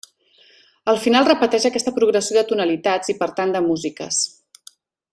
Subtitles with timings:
[0.93, 4.23] El final repeteix aquesta progressió de tonalitats i per tant de músiques.